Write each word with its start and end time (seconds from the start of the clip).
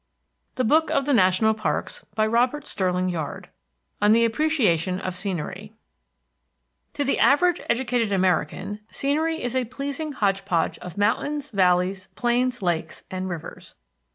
THE 0.55 0.63
BOOK 0.63 0.89
OF 0.89 1.05
THE 1.05 1.13
NATIONAL 1.13 1.53
PARKS 1.53 1.99
The 1.99 2.01
Book 2.01 2.09
of 2.09 2.25
the 2.25 3.01
National 3.03 3.11
Parks 3.21 3.49
ON 4.01 4.13
THE 4.13 4.25
APPRECIATION 4.25 4.99
OF 4.99 5.15
SCENERY 5.15 5.73
To 6.93 7.03
the 7.03 7.19
average 7.19 7.61
educated 7.69 8.11
American, 8.11 8.79
scenery 8.89 9.43
is 9.43 9.55
a 9.55 9.65
pleasing 9.65 10.13
hodge 10.13 10.43
podge 10.43 10.79
of 10.79 10.97
mountains, 10.97 11.51
valleys, 11.51 12.07
plains, 12.15 12.63
lakes, 12.63 13.03
and 13.11 13.29
rivers. 13.29 13.75